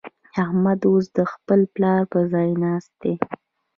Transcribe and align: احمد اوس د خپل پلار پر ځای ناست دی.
احمد 0.43 0.79
اوس 0.89 1.05
د 1.17 1.19
خپل 1.33 1.59
پلار 1.75 2.01
پر 2.11 2.21
ځای 2.33 2.49
ناست 2.63 2.91
دی. 3.01 3.13